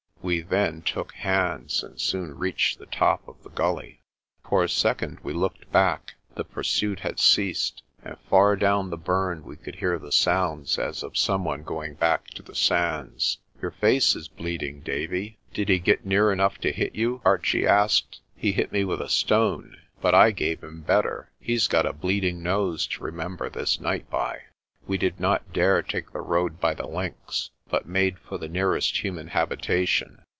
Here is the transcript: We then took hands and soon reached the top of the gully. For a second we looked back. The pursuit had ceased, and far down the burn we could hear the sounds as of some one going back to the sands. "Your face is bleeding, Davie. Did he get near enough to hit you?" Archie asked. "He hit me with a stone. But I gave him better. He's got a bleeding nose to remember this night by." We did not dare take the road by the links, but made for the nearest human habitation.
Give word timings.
We 0.23 0.41
then 0.41 0.83
took 0.83 1.13
hands 1.13 1.81
and 1.81 1.99
soon 1.99 2.37
reached 2.37 2.77
the 2.77 2.85
top 2.85 3.27
of 3.27 3.41
the 3.41 3.49
gully. 3.49 4.03
For 4.47 4.63
a 4.63 4.69
second 4.69 5.19
we 5.23 5.33
looked 5.33 5.71
back. 5.71 6.13
The 6.35 6.43
pursuit 6.43 6.99
had 6.99 7.19
ceased, 7.19 7.81
and 8.03 8.19
far 8.29 8.55
down 8.55 8.91
the 8.91 8.97
burn 8.99 9.43
we 9.43 9.55
could 9.57 9.77
hear 9.77 9.97
the 9.97 10.11
sounds 10.11 10.77
as 10.77 11.01
of 11.01 11.17
some 11.17 11.43
one 11.43 11.63
going 11.63 11.95
back 11.95 12.27
to 12.35 12.43
the 12.43 12.53
sands. 12.53 13.39
"Your 13.63 13.71
face 13.71 14.15
is 14.15 14.27
bleeding, 14.27 14.81
Davie. 14.81 15.39
Did 15.55 15.69
he 15.69 15.79
get 15.79 16.05
near 16.05 16.31
enough 16.31 16.59
to 16.59 16.71
hit 16.71 16.93
you?" 16.93 17.21
Archie 17.25 17.65
asked. 17.65 18.21
"He 18.35 18.51
hit 18.51 18.71
me 18.71 18.85
with 18.85 19.01
a 19.01 19.09
stone. 19.09 19.75
But 20.01 20.13
I 20.13 20.29
gave 20.29 20.61
him 20.63 20.81
better. 20.81 21.31
He's 21.39 21.67
got 21.67 21.87
a 21.87 21.93
bleeding 21.93 22.43
nose 22.43 22.85
to 22.89 23.01
remember 23.03 23.49
this 23.49 23.79
night 23.81 24.07
by." 24.11 24.41
We 24.85 24.99
did 24.99 25.19
not 25.19 25.51
dare 25.51 25.81
take 25.81 26.11
the 26.11 26.21
road 26.21 26.59
by 26.59 26.75
the 26.75 26.87
links, 26.87 27.49
but 27.69 27.87
made 27.87 28.19
for 28.19 28.37
the 28.37 28.49
nearest 28.49 29.01
human 29.01 29.27
habitation. 29.29 30.21